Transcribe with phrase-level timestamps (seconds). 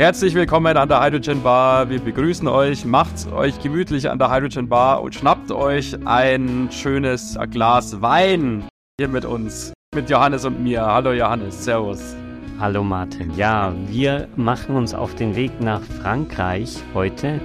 [0.00, 1.90] Herzlich willkommen an der Hydrogen Bar.
[1.90, 2.86] Wir begrüßen euch.
[2.86, 8.64] Macht euch gemütlich an der Hydrogen Bar und schnappt euch ein schönes Glas Wein
[8.98, 10.86] hier mit uns, mit Johannes und mir.
[10.86, 12.16] Hallo Johannes, Servus.
[12.58, 13.36] Hallo Martin.
[13.36, 17.38] Ja, wir machen uns auf den Weg nach Frankreich heute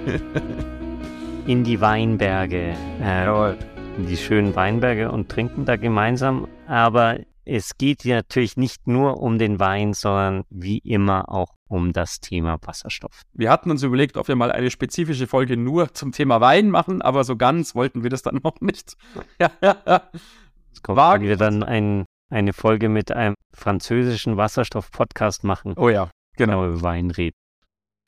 [1.46, 2.72] in die Weinberge.
[3.02, 3.50] Äh,
[3.98, 6.48] in die schönen Weinberge und trinken da gemeinsam.
[6.66, 11.92] Aber es geht ja natürlich nicht nur um den Wein, sondern wie immer auch um
[11.92, 13.22] das Thema Wasserstoff.
[13.32, 17.02] Wir hatten uns überlegt, ob wir mal eine spezifische Folge nur zum Thema Wein machen,
[17.02, 18.96] aber so ganz wollten wir das dann noch nicht.
[19.38, 21.24] es kommt Wagen.
[21.24, 25.74] wieder dann ein, eine Folge mit einem französischen Wasserstoff-Podcast machen.
[25.76, 26.66] Oh ja, genau.
[26.66, 27.36] Über Wein reden.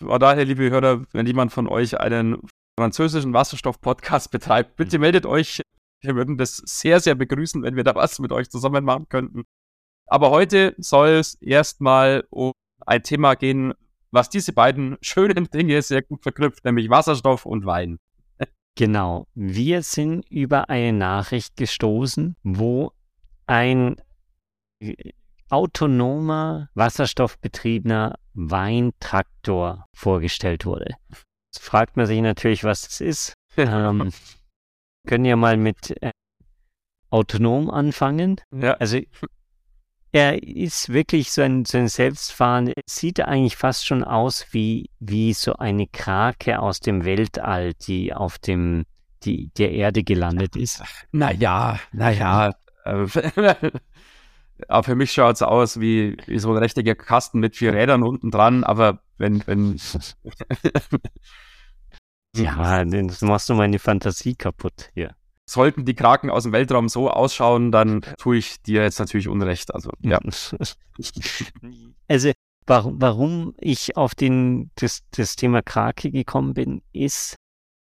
[0.03, 2.39] Von daher, liebe Hörer, wenn jemand von euch einen
[2.79, 5.63] französischen Wasserstoff-Podcast betreibt, bitte meldet euch
[6.01, 9.45] wir würden das sehr, sehr begrüßen, wenn wir da was mit euch zusammen machen könnten.
[10.07, 12.53] Aber heute soll es erstmal um
[12.87, 13.75] ein Thema gehen,
[14.11, 17.99] was diese beiden schönen Dinge sehr gut verknüpft, nämlich Wasserstoff und Wein.
[18.75, 19.27] Genau.
[19.35, 22.93] Wir sind über eine Nachricht gestoßen, wo
[23.47, 23.97] ein
[25.51, 30.95] autonomer, wasserstoffbetriebener Weintraktor vorgestellt wurde.
[31.53, 33.35] Jetzt fragt man sich natürlich, was das ist.
[33.57, 34.13] ähm,
[35.07, 36.11] können ja mal mit äh,
[37.11, 38.41] autonom anfangen.
[38.53, 38.75] Ja.
[38.75, 39.01] Also
[40.13, 45.35] er ist wirklich so ein, so ein Selbstfahren, sieht eigentlich fast schon aus wie, wie
[45.35, 48.85] so eine Krake aus dem Weltall, die auf dem,
[49.25, 50.83] die, der Erde gelandet ist.
[51.13, 52.55] Naja, naja.
[52.85, 53.07] Äh,
[54.69, 58.03] aber für mich schaut es aus wie, wie so ein richtiger Kasten mit vier Rädern
[58.03, 59.79] unten dran, aber wenn, wenn.
[62.37, 65.15] ja, das machst du meine Fantasie kaputt hier
[65.49, 69.75] sollten die Kraken aus dem Weltraum so ausschauen, dann tue ich dir jetzt natürlich Unrecht.
[69.75, 70.21] Also, ja.
[72.09, 72.33] Also,
[72.67, 77.37] warum, warum ich auf den, das, das Thema Krake gekommen bin, ist,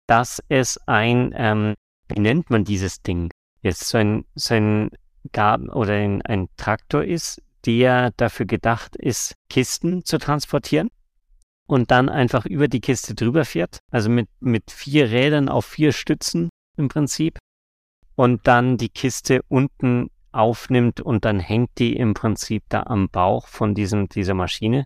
[0.08, 1.76] dass es ein, ähm,
[2.08, 3.32] wie nennt man dieses Ding?
[3.62, 4.92] Jetzt so ein, so ein
[5.32, 10.90] Gaben oder ein, ein Traktor ist, der dafür gedacht ist, Kisten zu transportieren
[11.72, 13.80] und dann einfach über die Kiste drüber fährt.
[13.92, 17.40] Also mit, mit vier Rädern auf vier Stützen im Prinzip
[18.16, 23.48] und dann die Kiste unten aufnimmt und dann hängt die im Prinzip da am Bauch
[23.48, 24.86] von diesem, dieser Maschine.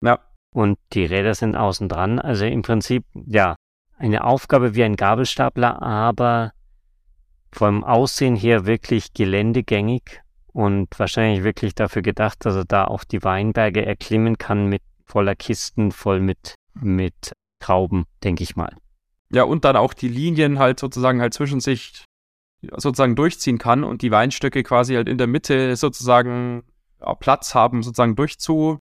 [0.00, 0.18] Ja.
[0.52, 2.18] Und die Räder sind außen dran.
[2.18, 3.54] Also im Prinzip, ja,
[3.96, 6.52] eine Aufgabe wie ein Gabelstapler, aber
[7.52, 10.20] vom Aussehen her wirklich geländegängig
[10.52, 15.34] und wahrscheinlich wirklich dafür gedacht, dass er da auch die Weinberge erklimmen kann mit voller
[15.34, 18.74] Kisten, voll mit, mit Trauben, denke ich mal.
[19.30, 22.04] Ja, und dann auch die Linien halt sozusagen halt zwischen sich
[22.76, 26.62] sozusagen durchziehen kann und die Weinstöcke quasi halt in der Mitte sozusagen
[27.20, 28.78] Platz haben, sozusagen durchzu,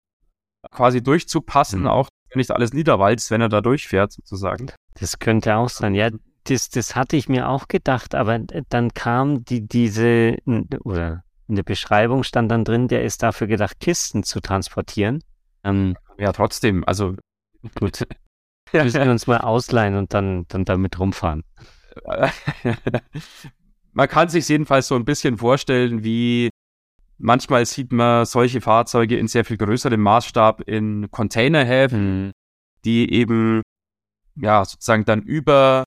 [0.70, 1.86] quasi durchzupassen, mhm.
[1.88, 4.70] auch nicht alles niederwalzt, wenn er da durchfährt, sozusagen.
[4.94, 6.10] Das könnte auch sein, ja.
[6.44, 10.36] Das, das hatte ich mir auch gedacht, aber dann kam die, diese,
[10.80, 15.22] oder in der Beschreibung stand dann drin, der ist dafür gedacht, Kisten zu transportieren.
[15.62, 17.16] Ähm, ja, trotzdem, also
[17.74, 18.06] gut.
[18.72, 21.42] Müssen wir uns mal ausleihen und dann, dann damit rumfahren.
[23.92, 26.48] man kann sich jedenfalls so ein bisschen vorstellen, wie
[27.18, 32.32] manchmal sieht man solche Fahrzeuge in sehr viel größerem Maßstab in Containerhäfen, mhm.
[32.84, 33.60] die eben
[34.36, 35.84] ja sozusagen dann über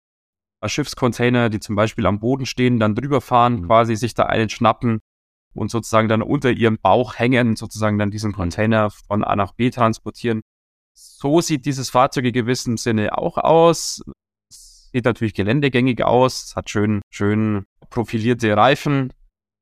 [0.63, 3.67] Schiffscontainer, die zum Beispiel am Boden stehen, dann drüber fahren, mhm.
[3.67, 4.99] quasi sich da einen schnappen
[5.55, 9.69] und sozusagen dann unter ihrem Bauch hängen, sozusagen dann diesen Container von A nach B
[9.69, 10.41] transportieren.
[10.93, 14.01] So sieht dieses Fahrzeug in gewissem Sinne auch aus.
[14.49, 19.11] Sieht natürlich geländegängig aus, hat schön, schön profilierte Reifen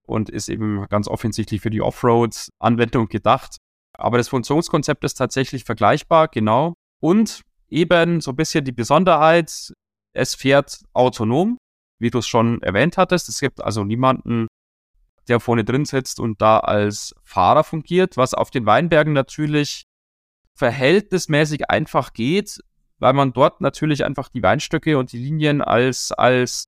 [0.06, 3.58] und ist eben ganz offensichtlich für die Offroad-Anwendung gedacht.
[3.94, 6.73] Aber das Funktionskonzept ist tatsächlich vergleichbar, genau.
[7.00, 9.73] Und eben so ein bisschen die Besonderheit,
[10.14, 11.58] es fährt autonom,
[12.00, 13.29] wie du es schon erwähnt hattest.
[13.29, 14.47] Es gibt also niemanden,
[15.28, 19.85] der vorne drin sitzt und da als Fahrer fungiert, was auf den Weinbergen natürlich
[20.55, 22.59] verhältnismäßig einfach geht,
[22.99, 26.67] weil man dort natürlich einfach die Weinstöcke und die Linien als, als,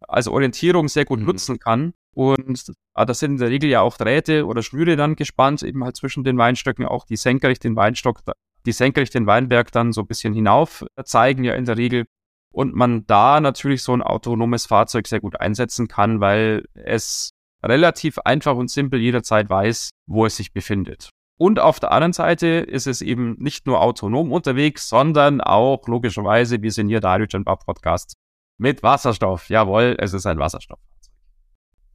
[0.00, 1.26] als Orientierung sehr gut mhm.
[1.26, 1.94] nutzen kann.
[2.14, 5.84] Und ah, das sind in der Regel ja auch Drähte oder Schnüre dann gespannt, eben
[5.84, 8.22] halt zwischen den Weinstöcken auch die senkrecht den Weinstock,
[8.64, 12.06] die senkrecht den Weinberg dann so ein bisschen hinauf zeigen ja in der Regel.
[12.52, 17.32] Und man da natürlich so ein autonomes Fahrzeug sehr gut einsetzen kann, weil es
[17.62, 21.10] relativ einfach und simpel jederzeit weiß, wo es sich befindet.
[21.38, 26.62] Und auf der anderen Seite ist es eben nicht nur autonom unterwegs, sondern auch logischerweise,
[26.62, 28.14] wir sind hier der Hydrogen Bar Podcast
[28.58, 29.50] mit Wasserstoff.
[29.50, 31.14] Jawohl, es ist ein Wasserstofffahrzeug.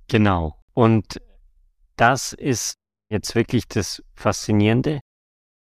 [0.08, 0.60] Genau.
[0.74, 1.20] Und
[1.96, 2.76] das ist
[3.10, 5.00] jetzt wirklich das Faszinierende,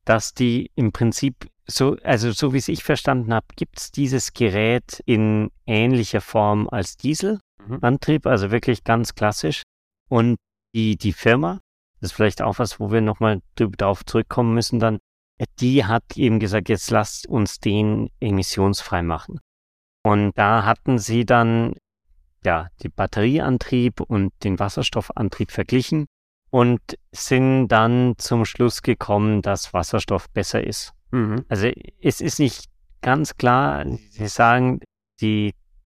[0.07, 4.33] dass die im Prinzip so, also so wie es ich verstanden habe, gibt es dieses
[4.33, 9.63] Gerät in ähnlicher Form als Dieselantrieb, also wirklich ganz klassisch.
[10.09, 10.37] Und
[10.75, 11.61] die, die Firma,
[12.01, 14.99] das ist vielleicht auch was, wo wir nochmal darauf zurückkommen müssen dann,
[15.61, 19.41] die hat eben gesagt, jetzt lasst uns den emissionsfrei machen.
[20.03, 21.75] Und da hatten sie dann
[22.45, 26.07] ja die Batterieantrieb und den Wasserstoffantrieb verglichen
[26.51, 26.81] und
[27.13, 30.93] sind dann zum Schluss gekommen, dass Wasserstoff besser ist.
[31.11, 31.45] Mhm.
[31.49, 31.71] Also
[32.01, 32.67] es ist nicht
[33.03, 34.81] ganz klar, sie sagen,
[35.21, 35.55] die,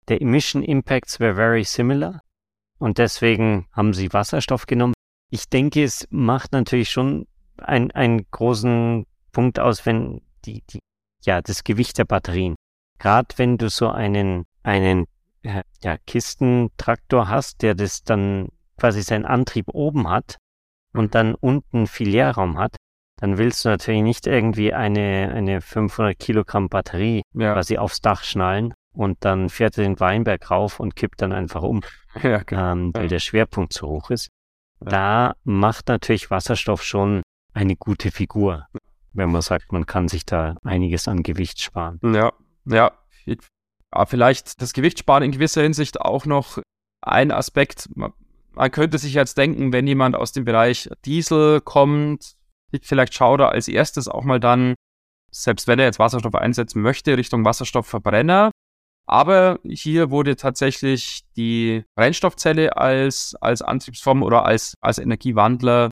[0.07, 2.21] der Emission Impacts were very similar
[2.79, 4.93] und deswegen haben sie Wasserstoff genommen.
[5.29, 7.27] Ich denke, es macht natürlich schon
[7.57, 10.79] ein, einen großen Punkt aus, wenn die, die,
[11.23, 12.55] ja, das Gewicht der Batterien.
[12.97, 15.05] Gerade wenn du so einen, einen
[15.43, 20.37] äh, ja, Kistentraktor hast, der das dann quasi seinen Antrieb oben hat
[20.93, 21.11] und mhm.
[21.11, 22.75] dann unten viel Leerraum hat,
[23.17, 27.53] dann willst du natürlich nicht irgendwie eine, eine 500 Kilogramm Batterie ja.
[27.53, 31.61] quasi aufs Dach schnallen und dann fährt er den Weinberg rauf und kippt dann einfach
[31.61, 31.81] um,
[32.23, 32.71] ja, genau.
[32.71, 33.09] ähm, weil ja.
[33.09, 34.29] der Schwerpunkt zu hoch ist.
[34.79, 37.21] Da macht natürlich Wasserstoff schon
[37.53, 38.67] eine gute Figur,
[39.13, 41.99] wenn man sagt, man kann sich da einiges an Gewicht sparen.
[42.03, 42.31] Ja,
[42.65, 42.91] ja.
[43.25, 46.59] ja vielleicht das Gewicht sparen in gewisser Hinsicht auch noch
[47.01, 47.89] ein Aspekt.
[47.95, 52.35] Man könnte sich jetzt denken, wenn jemand aus dem Bereich Diesel kommt,
[52.81, 54.75] vielleicht schaut er als erstes auch mal dann,
[55.31, 58.51] selbst wenn er jetzt Wasserstoff einsetzen möchte, Richtung Wasserstoffverbrenner.
[59.09, 65.89] Aber hier wurde tatsächlich die Brennstoffzelle als, als Antriebsform oder als, als Energiewandler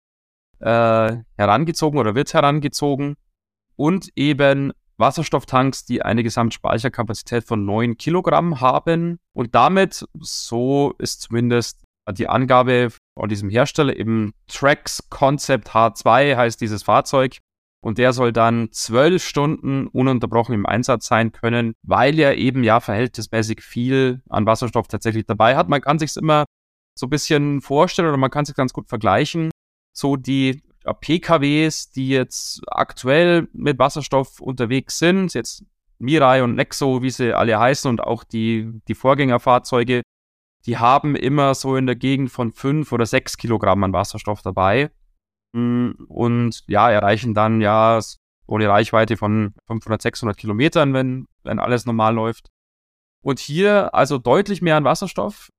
[0.60, 3.16] äh, herangezogen oder wird herangezogen.
[3.75, 9.18] Und eben Wasserstofftanks, die eine Gesamtspeicherkapazität von 9 Kilogramm haben.
[9.34, 16.62] Und damit, so ist zumindest die Angabe von diesem Hersteller, eben Trax Concept H2 heißt
[16.62, 17.40] dieses Fahrzeug.
[17.88, 22.81] Und der soll dann zwölf Stunden ununterbrochen im Einsatz sein können, weil er eben ja
[22.81, 25.69] verhältnismäßig viel an Wasserstoff tatsächlich dabei hat.
[25.69, 26.44] Man kann sich immer
[26.95, 29.51] so ein bisschen vorstellen oder man kann sich ganz gut vergleichen.
[29.94, 30.63] So die
[31.00, 35.63] PKWs, die jetzt aktuell mit Wasserstoff unterwegs sind, jetzt
[35.98, 40.01] Mirai und Nexo, wie sie alle heißen, und auch die, die Vorgängerfahrzeuge,
[40.66, 44.92] die haben immer so in der Gegend von fünf oder sechs Kilogramm an Wasserstoff dabei.
[45.54, 48.00] Mm, und ja, erreichen dann ja
[48.48, 52.50] ohne Reichweite von 500, 600 Kilometern, wenn, wenn alles normal läuft.
[53.22, 55.50] Und hier also deutlich mehr an Wasserstoff,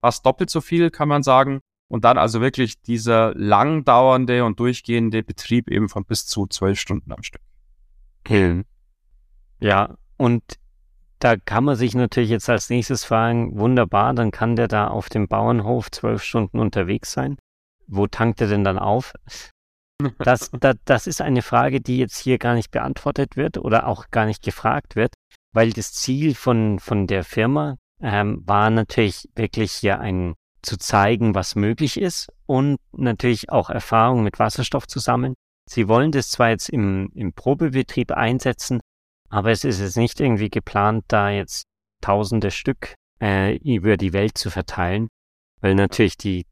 [0.00, 1.60] fast doppelt so viel, kann man sagen.
[1.88, 7.12] Und dann also wirklich dieser langdauernde und durchgehende Betrieb eben von bis zu zwölf Stunden
[7.12, 7.42] am Stück.
[9.58, 10.42] Ja, und
[11.18, 15.08] da kann man sich natürlich jetzt als nächstes fragen, wunderbar, dann kann der da auf
[15.08, 17.38] dem Bauernhof zwölf Stunden unterwegs sein.
[17.88, 19.12] Wo tankt er denn dann auf?
[20.18, 24.10] Das, das, das ist eine Frage, die jetzt hier gar nicht beantwortet wird oder auch
[24.10, 25.14] gar nicht gefragt wird,
[25.52, 31.34] weil das Ziel von, von der Firma ähm, war natürlich wirklich hier ein zu zeigen,
[31.34, 35.34] was möglich ist und natürlich auch Erfahrung mit Wasserstoff zu sammeln.
[35.68, 38.80] Sie wollen das zwar jetzt im, im Probebetrieb einsetzen,
[39.30, 41.64] aber es ist jetzt nicht irgendwie geplant, da jetzt
[42.00, 45.08] tausende Stück äh, über die Welt zu verteilen,
[45.60, 46.46] weil natürlich die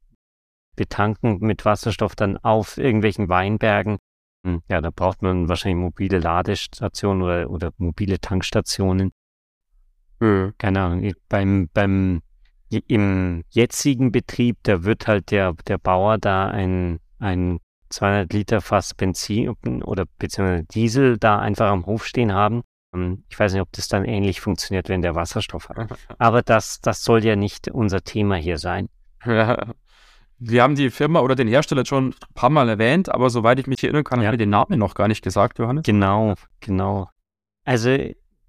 [0.77, 3.99] betanken mit Wasserstoff dann auf irgendwelchen Weinbergen.
[4.45, 9.13] Hm, ja, da braucht man wahrscheinlich mobile Ladestationen oder, oder mobile Tankstationen.
[10.21, 10.55] Mhm.
[10.59, 11.13] Keine Ahnung.
[11.29, 12.23] Beim, beim,
[12.71, 18.95] im jetzigen Betrieb, da wird halt der, der Bauer da ein, ein 200 Liter Fass
[18.95, 19.49] Benzin
[19.83, 22.63] oder beziehungsweise Diesel da einfach am Hof stehen haben.
[22.95, 25.77] Ähm, ich weiß nicht, ob das dann ähnlich funktioniert, wenn der Wasserstoff hat.
[26.19, 28.89] Aber das, das soll ja nicht unser Thema hier sein.
[29.25, 29.75] Ja.
[30.39, 33.67] Wir haben die Firma oder den Hersteller schon ein paar Mal erwähnt, aber soweit ich
[33.67, 34.27] mich erinnern kann, ja.
[34.27, 35.85] haben wir den Namen noch gar nicht gesagt, Johannes.
[35.85, 37.09] Genau, genau.
[37.65, 37.97] Also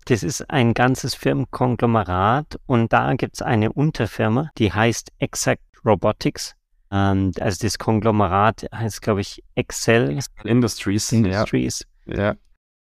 [0.05, 6.55] das ist ein ganzes Firmenkonglomerat und da gibt es eine Unterfirma, die heißt Exact Robotics.
[6.91, 11.11] Ähm, also das Konglomerat heißt, glaube ich, Excel Industries.
[11.11, 11.85] Industries.
[12.05, 12.17] Ja.
[12.17, 12.35] ja.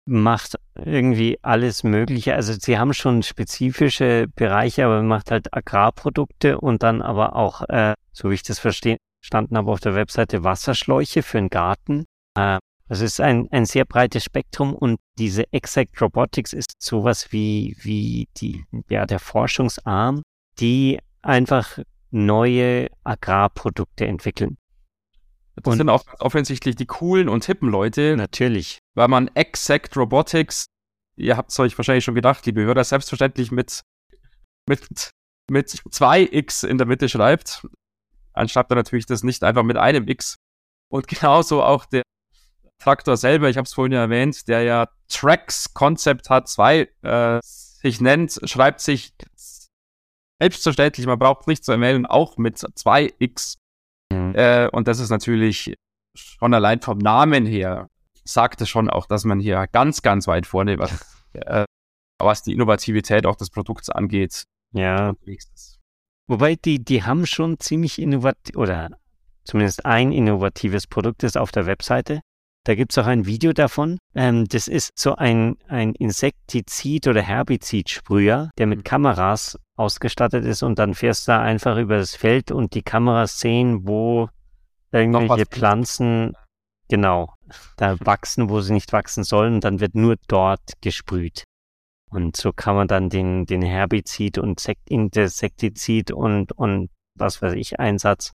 [0.05, 2.35] Macht irgendwie alles Mögliche.
[2.35, 7.93] Also sie haben schon spezifische Bereiche, aber macht halt Agrarprodukte und dann aber auch, äh,
[8.13, 12.05] so wie ich das verstanden habe auf der Webseite, Wasserschläuche für den Garten.
[12.35, 17.75] Äh, das ist ein, ein sehr breites Spektrum und diese Exact Robotics ist sowas wie,
[17.81, 20.21] wie die, ja, der Forschungsarm,
[20.59, 21.79] die einfach
[22.11, 24.57] neue Agrarprodukte entwickeln.
[25.55, 28.15] Das und sind auch offensichtlich die coolen und hippen Leute.
[28.17, 28.79] Natürlich.
[28.95, 30.65] Weil man Exact Robotics,
[31.15, 33.81] ihr habt es euch wahrscheinlich schon gedacht, liebe Hörer, selbstverständlich mit,
[34.67, 35.11] mit,
[35.49, 37.65] mit zwei X in der Mitte schreibt.
[38.33, 40.35] Anstatt er natürlich das nicht einfach mit einem X.
[40.91, 42.03] Und genauso auch der
[42.79, 47.39] Traktor selber, ich habe es vorhin ja erwähnt, der ja Tracks Concept hat, zwei äh,
[47.41, 49.13] sich nennt, schreibt sich
[50.41, 53.55] selbstverständlich, man braucht nicht zu erwähnen, auch mit 2x.
[54.11, 54.35] Mhm.
[54.35, 55.75] Äh, und das ist natürlich
[56.15, 57.89] schon allein vom Namen her,
[58.25, 60.91] sagte schon auch, dass man hier ganz, ganz weit vorne, was,
[61.33, 61.65] äh,
[62.19, 65.13] was die Innovativität auch des Produkts angeht, ja.
[66.27, 68.91] Wobei die, die haben schon ziemlich innovativ, oder
[69.43, 72.21] zumindest ein innovatives Produkt ist auf der Webseite.
[72.65, 73.97] Da gibt es auch ein Video davon.
[74.15, 78.83] Ähm, das ist so ein, ein Insektizid- oder Herbizidsprüher, der mit mhm.
[78.83, 83.39] Kameras ausgestattet ist und dann fährst du da einfach über das Feld und die Kameras
[83.39, 84.29] sehen, wo
[84.91, 86.37] irgendwelche Pflanzen
[86.87, 87.33] genau
[87.75, 91.43] da wachsen, wo sie nicht wachsen sollen und dann wird nur dort gesprüht.
[92.13, 97.53] Und so kann man dann den, den Herbizid und Sekt Insektizid und, und was weiß
[97.53, 98.31] ich, Einsatz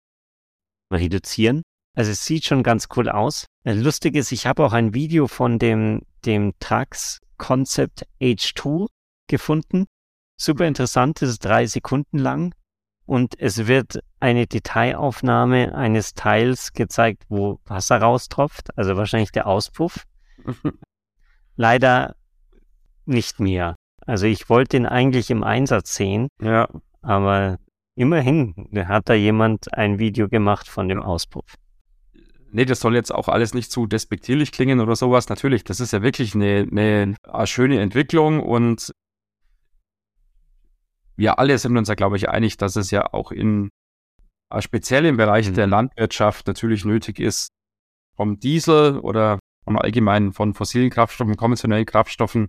[0.92, 1.62] reduzieren.
[1.96, 3.46] Also es sieht schon ganz cool aus.
[3.64, 8.88] Lustig ist, ich habe auch ein Video von dem, dem Trax Concept H2
[9.28, 9.86] gefunden.
[10.40, 12.56] Super interessant, es ist drei Sekunden lang
[13.06, 20.04] und es wird eine Detailaufnahme eines Teils gezeigt, wo Wasser raustropft, also wahrscheinlich der Auspuff.
[21.56, 22.16] Leider
[23.08, 23.76] nicht mehr.
[24.06, 26.68] Also ich wollte ihn eigentlich im Einsatz sehen, ja.
[27.02, 27.58] aber
[27.96, 31.56] immerhin hat da jemand ein Video gemacht von dem Auspuff.
[32.52, 35.28] Nee, das soll jetzt auch alles nicht zu despektierlich klingen oder sowas.
[35.28, 38.94] Natürlich, das ist ja wirklich eine, eine, eine schöne Entwicklung und
[41.18, 43.70] wir alle sind uns ja, glaube ich, einig, dass es ja auch in
[44.60, 45.56] speziell im Bereich mhm.
[45.56, 47.50] der Landwirtschaft natürlich nötig ist,
[48.16, 52.48] vom Diesel oder vom allgemeinen von fossilen Kraftstoffen, konventionellen Kraftstoffen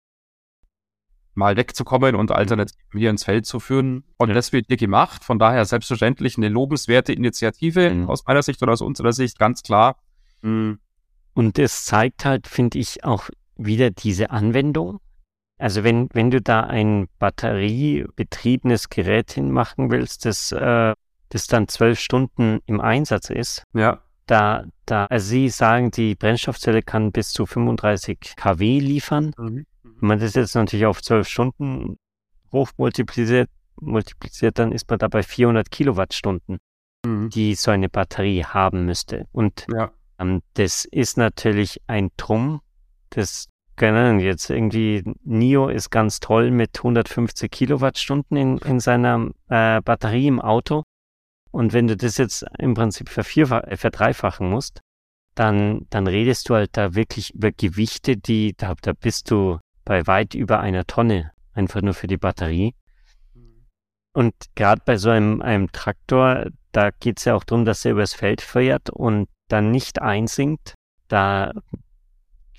[1.38, 4.04] mal wegzukommen und Alternativen hier ins Feld zu führen.
[4.18, 5.24] Und das wird hier gemacht.
[5.24, 8.10] Von daher selbstverständlich eine lobenswerte Initiative mhm.
[8.10, 9.96] aus meiner Sicht oder aus unserer Sicht, ganz klar.
[10.42, 10.78] Mhm.
[11.32, 14.98] Und es zeigt halt, finde ich, auch wieder diese Anwendung.
[15.58, 20.94] Also wenn, wenn du da ein batteriebetriebenes Gerät hinmachen willst, das, äh,
[21.28, 24.00] das dann zwölf Stunden im Einsatz ist, ja.
[24.26, 29.32] da, da, also Sie sagen, die Brennstoffzelle kann bis zu 35 kW liefern.
[29.36, 29.66] Mhm.
[30.00, 31.98] Wenn man das jetzt natürlich auf zwölf Stunden
[32.52, 33.50] hochmultipliziert,
[33.80, 36.58] multipliziert, dann ist man da bei 400 Kilowattstunden,
[37.04, 37.30] mhm.
[37.30, 39.26] die so eine Batterie haben müsste.
[39.32, 39.90] Und ja.
[40.18, 42.60] ähm, das ist natürlich ein Trumm.
[43.10, 49.80] Das können jetzt irgendwie, NIO ist ganz toll mit 150 Kilowattstunden in, in seiner äh,
[49.80, 50.82] Batterie im Auto.
[51.50, 54.80] Und wenn du das jetzt im Prinzip äh, verdreifachen musst,
[55.34, 60.06] dann, dann redest du halt da wirklich über Gewichte, die, da, da bist du bei
[60.06, 62.74] weit über einer Tonne, einfach nur für die Batterie.
[64.12, 67.92] Und gerade bei so einem, einem Traktor, da geht es ja auch darum, dass er
[67.92, 70.74] übers Feld fährt und dann nicht einsinkt.
[71.08, 71.54] Da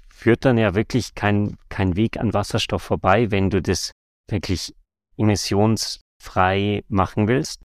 [0.07, 3.91] führt dann ja wirklich kein, kein Weg an Wasserstoff vorbei, wenn du das
[4.27, 4.73] wirklich
[5.15, 7.61] emissionsfrei machen willst.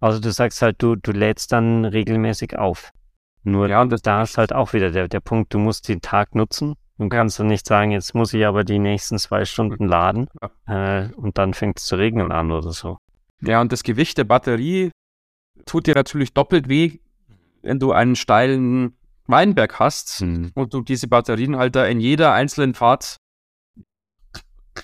[0.00, 2.90] Also du sagst halt, du, du lädst dann regelmäßig auf.
[3.44, 6.74] Nur ja, da ist halt auch wieder der, der Punkt, du musst den Tag nutzen
[7.00, 10.28] Du kannst dann nicht sagen, jetzt muss ich aber die nächsten zwei Stunden laden
[10.66, 12.98] äh, und dann fängt es zu regnen an oder so.
[13.40, 14.90] Ja, und das Gewicht der Batterie
[15.64, 16.98] tut dir natürlich doppelt weh,
[17.62, 20.52] wenn du einen steilen Weinberg hast hm.
[20.54, 23.16] und du diese Batterienhalter in jeder einzelnen Fahrt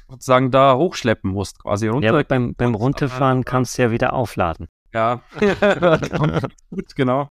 [0.08, 2.16] sozusagen da hochschleppen musst, quasi runter.
[2.16, 4.68] Ja, beim, beim Runterfahren kannst du ja wieder aufladen.
[4.94, 5.20] Ja,
[6.70, 7.28] gut, genau.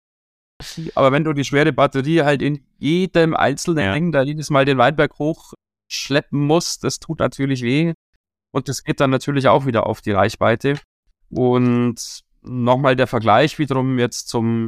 [0.95, 3.93] Aber wenn du die schwere Batterie halt in jedem einzelnen ja.
[3.93, 7.93] Ring da jedes Mal den Weinberg hochschleppen musst, das tut natürlich weh.
[8.51, 10.79] Und das geht dann natürlich auch wieder auf die Reichweite.
[11.29, 14.67] Und nochmal der Vergleich wiederum jetzt zum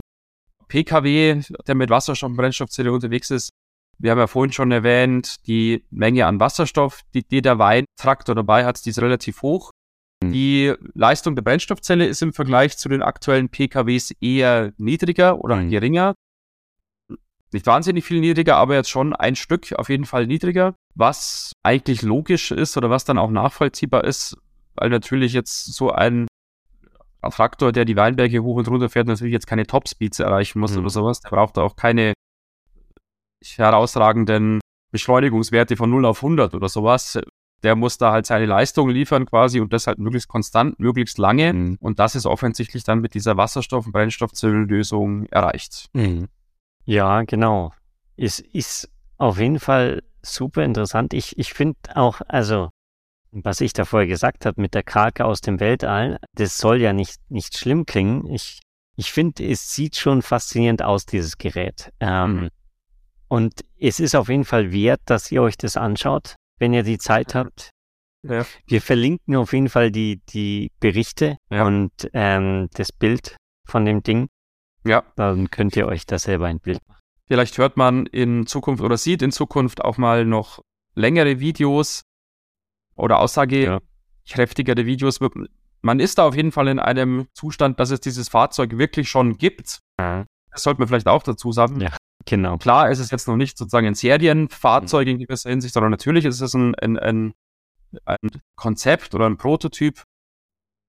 [0.68, 3.50] PKW, der mit Wasserstoff und Brennstoffzelle unterwegs ist.
[4.00, 8.66] Wir haben ja vorhin schon erwähnt, die Menge an Wasserstoff, die, die der Weintraktor dabei
[8.66, 9.72] hat, die ist relativ hoch.
[10.28, 10.32] Mhm.
[10.32, 15.70] Die Leistung der Brennstoffzelle ist im Vergleich zu den aktuellen PKWs eher niedriger oder mhm.
[15.70, 16.14] geringer.
[17.52, 22.02] Nicht wahnsinnig viel niedriger, aber jetzt schon ein Stück auf jeden Fall niedriger, was eigentlich
[22.02, 24.38] logisch ist oder was dann auch nachvollziehbar ist,
[24.74, 26.28] weil natürlich jetzt so ein
[27.22, 30.80] Traktor, der die Weinberge hoch und runter fährt, natürlich jetzt keine Topspeeds erreichen muss mhm.
[30.80, 31.22] oder sowas.
[31.22, 32.14] Der braucht auch keine
[33.46, 34.60] herausragenden
[34.92, 37.20] Beschleunigungswerte von 0 auf 100 oder sowas
[37.64, 41.54] der muss da halt seine Leistung liefern quasi und das halt möglichst konstant, möglichst lange.
[41.54, 41.78] Mhm.
[41.80, 45.88] Und das ist offensichtlich dann mit dieser Wasserstoff- und Brennstoffzellösung erreicht.
[45.94, 46.28] Mhm.
[46.86, 47.72] Ja, genau.
[48.18, 51.14] Es ist auf jeden Fall super interessant.
[51.14, 52.70] Ich, ich finde auch, also,
[53.32, 56.94] was ich da vorher gesagt habe mit der Krake aus dem Weltall, das soll ja
[56.94, 58.28] nicht, nicht schlimm klingen.
[58.28, 58.60] Ich,
[58.96, 61.92] ich finde, es sieht schon faszinierend aus, dieses Gerät.
[62.00, 62.50] Ähm, mhm.
[63.30, 66.98] Und es ist auf jeden Fall wert, dass ihr euch das anschaut, wenn ihr die
[66.98, 67.70] Zeit habt.
[68.26, 68.46] Ja.
[68.66, 71.66] Wir verlinken auf jeden Fall die, die Berichte Ja.
[71.66, 73.36] und ähm, das Bild
[73.68, 74.28] von dem Ding.
[74.86, 75.04] Ja.
[75.16, 77.02] Dann könnt ihr euch da selber ein Bild machen.
[77.28, 80.62] Vielleicht hört man in Zukunft oder sieht in Zukunft auch mal noch
[80.96, 82.04] längere Videos
[82.96, 85.20] oder aussagekräftigere Videos.
[85.82, 89.38] Man ist da auf jeden Fall in einem Zustand, dass es dieses Fahrzeug wirklich schon
[89.38, 89.80] gibt.
[89.98, 91.80] Das sollte man vielleicht auch dazu sagen.
[91.82, 91.96] Ja.
[92.26, 92.58] Genau.
[92.58, 96.40] Klar ist es jetzt noch nicht sozusagen ein Serienfahrzeug in gewisser Hinsicht, sondern natürlich ist
[96.42, 97.34] es ein, ein, ein,
[98.06, 98.18] ein
[98.56, 100.04] Konzept oder ein Prototyp.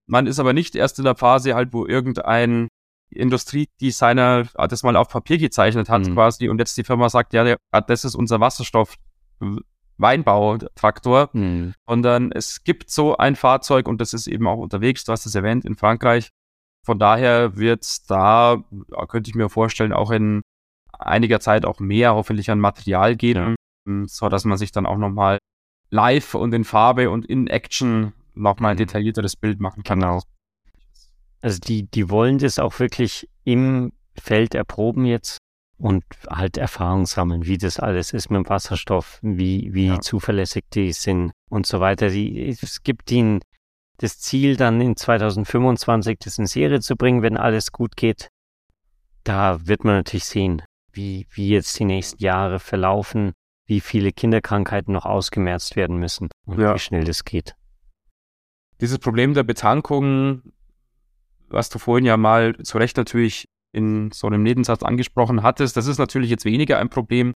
[0.07, 2.67] Man ist aber nicht erst in der Phase halt, wo irgendein
[3.09, 6.13] Industriedesigner das mal auf Papier gezeichnet hat Mhm.
[6.13, 8.95] quasi und jetzt die Firma sagt, ja, der- das ist unser Wasserstoff
[9.97, 11.73] Weinbautraktor, Hm.
[11.87, 15.35] sondern es gibt so ein Fahrzeug und das ist eben auch unterwegs, du hast es
[15.35, 16.29] erwähnt, in Frankreich.
[16.85, 18.57] Von daher wird da,
[19.07, 20.41] könnte ich mir vorstellen, auch in
[20.99, 23.55] einiger Zeit auch mehr hoffentlich an Material geben,
[24.07, 25.37] so dass man sich dann auch nochmal
[25.91, 28.79] live und in Farbe und in Action nochmal ein Mhm.
[28.79, 29.99] detaillierteres Bild machen kann.
[29.99, 30.21] Genau.
[31.41, 35.37] Also die, die wollen das auch wirklich im Feld erproben jetzt
[35.77, 39.99] und halt Erfahrung sammeln, wie das alles ist mit dem Wasserstoff, wie, wie Ja.
[40.01, 42.09] zuverlässig die sind und so weiter.
[42.09, 43.41] Die, es gibt ihnen
[43.97, 48.29] das Ziel, dann in 2025 das in Serie zu bringen, wenn alles gut geht.
[49.23, 50.61] Da wird man natürlich sehen,
[50.95, 53.33] wie, wie jetzt die nächsten Jahre verlaufen,
[53.67, 56.73] wie viele Kinderkrankheiten noch ausgemerzt werden müssen und Ja.
[56.75, 57.55] wie schnell das geht.
[58.81, 60.41] Dieses Problem der Betankung,
[61.49, 65.87] was du vorhin ja mal zu Recht natürlich in so einem Nebensatz angesprochen hattest, das
[65.87, 67.33] ist natürlich jetzt weniger ein Problem,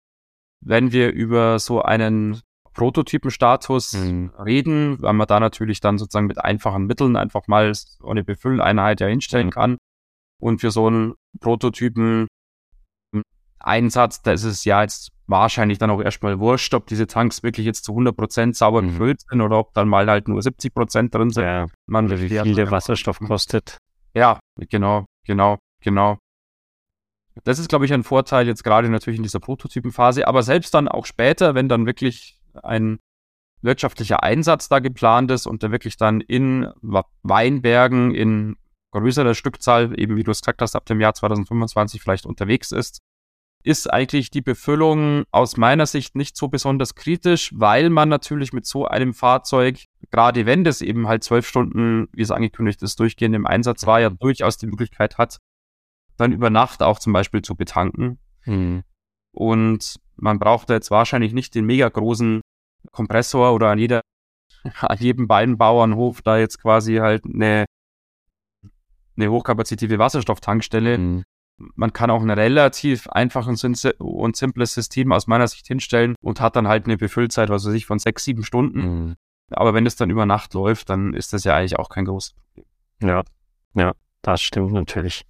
[0.64, 2.40] wenn wir über so einen
[2.74, 4.30] Prototypenstatus Mhm.
[4.38, 9.00] reden, weil man da natürlich dann sozusagen mit einfachen Mitteln einfach mal so eine Befülleinheit
[9.00, 9.50] ja hinstellen Mhm.
[9.50, 9.76] kann.
[10.40, 12.26] Und für so einen Prototypen
[13.58, 17.66] Einsatz, da ist es ja jetzt wahrscheinlich dann auch erstmal wurscht, ob diese Tanks wirklich
[17.66, 18.88] jetzt zu 100% sauber Mhm.
[18.88, 21.44] gefüllt sind oder ob dann mal halt nur 70% drin sind.
[21.44, 23.78] Ja, Man wie viel der Wasserstoff kostet.
[24.14, 24.38] Ja,
[24.70, 26.18] genau, genau, genau.
[27.44, 30.88] Das ist, glaube ich, ein Vorteil jetzt gerade natürlich in dieser Prototypenphase, aber selbst dann
[30.88, 32.98] auch später, wenn dann wirklich ein
[33.62, 36.68] wirtschaftlicher Einsatz da geplant ist und der wirklich dann in
[37.22, 38.56] Weinbergen in
[38.92, 43.00] größerer Stückzahl, eben wie du es gesagt hast, ab dem Jahr 2025 vielleicht unterwegs ist,
[43.66, 48.64] ist eigentlich die Befüllung aus meiner Sicht nicht so besonders kritisch, weil man natürlich mit
[48.64, 53.34] so einem Fahrzeug, gerade wenn das eben halt zwölf Stunden, wie es angekündigt ist, durchgehend
[53.34, 55.38] im Einsatz war, ja durchaus die Möglichkeit hat,
[56.16, 58.20] dann über Nacht auch zum Beispiel zu betanken.
[58.42, 58.84] Hm.
[59.32, 62.42] Und man braucht da jetzt wahrscheinlich nicht den mega großen
[62.92, 64.00] Kompressor oder an jeder,
[64.80, 67.64] an jedem Weinbauernhof da jetzt quasi halt eine,
[69.16, 70.96] eine hochkapazitive Wasserstofftankstelle.
[70.96, 71.24] Hm.
[71.58, 76.14] Man kann auch ein relativ einfaches und sim- und simples System aus meiner Sicht hinstellen
[76.20, 78.82] und hat dann halt eine Befüllzeit, was weiß ich, von sechs, sieben Stunden.
[78.82, 79.16] Hm.
[79.50, 82.34] Aber wenn es dann über Nacht läuft, dann ist das ja eigentlich auch kein großes
[82.34, 82.66] Problem.
[83.02, 83.22] Ja,
[83.74, 83.92] ja,
[84.22, 85.24] das stimmt natürlich.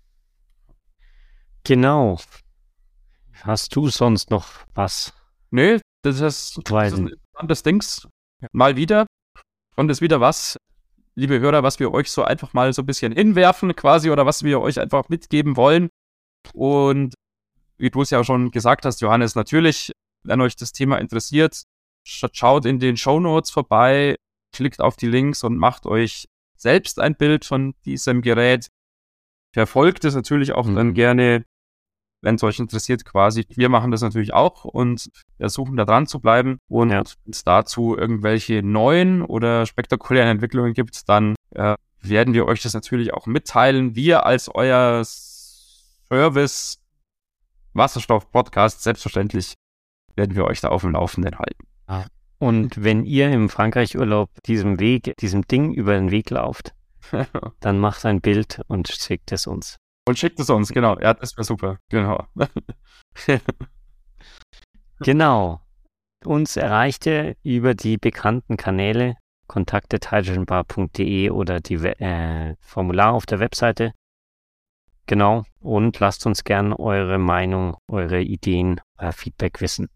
[1.65, 2.19] Genau.
[3.43, 5.12] Hast du sonst noch was?
[5.51, 8.09] Nö, das ist, das ist ein interessantes Dings.
[8.53, 9.07] Mal wieder.
[9.77, 10.57] Und das wieder was,
[11.17, 14.43] liebe Hörer, was wir euch so einfach mal so ein bisschen hinwerfen quasi oder was
[14.43, 15.89] wir euch einfach mitgeben wollen.
[16.55, 17.15] Und
[17.79, 19.93] wie du es ja schon gesagt hast, Johannes, natürlich,
[20.25, 21.63] wenn euch das Thema interessiert,
[22.07, 24.17] sch- schaut in den Show Notes vorbei,
[24.53, 28.69] klickt auf die Links und macht euch selbst ein Bild von diesem Gerät.
[29.53, 30.95] Verfolgt es natürlich auch dann Mhm.
[30.95, 31.45] gerne,
[32.23, 33.45] wenn es euch interessiert quasi.
[33.51, 36.59] Wir machen das natürlich auch und versuchen da dran zu bleiben.
[36.69, 37.03] Und Ja.
[37.25, 42.75] wenn es dazu irgendwelche neuen oder spektakulären Entwicklungen gibt, dann äh, werden wir euch das
[42.75, 43.95] natürlich auch mitteilen.
[43.95, 45.03] Wir als euer
[46.09, 46.83] Service
[47.75, 49.55] Wasserstoff-Podcast, selbstverständlich
[50.14, 51.66] werden wir euch da auf dem Laufenden halten.
[52.38, 56.75] Und wenn ihr im Frankreich-Urlaub diesem Weg, diesem Ding über den Weg lauft,
[57.61, 59.77] dann macht ein Bild und schickt es uns.
[60.07, 60.99] Und schickt es uns, genau.
[61.01, 61.79] Ja, das wäre super.
[61.90, 62.27] Genau.
[65.01, 65.61] Genau.
[66.25, 69.16] Uns erreicht ihr über die bekannten Kanäle
[69.47, 73.92] kontaktet hydrogenbar.de oder die äh, Formular auf der Webseite.
[75.07, 75.45] Genau.
[75.61, 79.88] Und lasst uns gern eure Meinung, eure Ideen, euer Feedback wissen.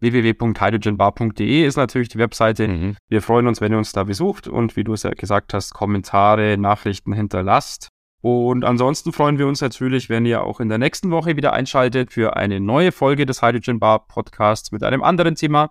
[0.00, 2.68] www.hydrogenbar.de ist natürlich die Webseite.
[2.68, 2.96] Mhm.
[3.08, 5.74] Wir freuen uns, wenn ihr uns da besucht und wie du es ja gesagt hast,
[5.74, 7.88] Kommentare, Nachrichten hinterlasst.
[8.22, 12.12] Und ansonsten freuen wir uns natürlich, wenn ihr auch in der nächsten Woche wieder einschaltet
[12.12, 15.70] für eine neue Folge des Hydrogen Bar Podcasts mit einem anderen Thema.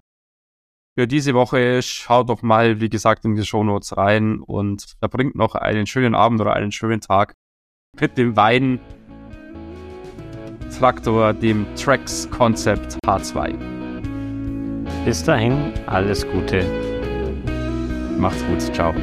[0.96, 5.56] Für diese Woche schaut doch mal, wie gesagt, in die Shownotes rein und verbringt noch
[5.56, 7.34] einen schönen Abend oder einen schönen Tag
[8.02, 8.80] mit dem Wein
[10.78, 13.54] Traktor, dem Trax Concept H2.
[15.06, 16.66] Bis dahin, alles Gute.
[18.18, 18.94] Macht's gut, ciao.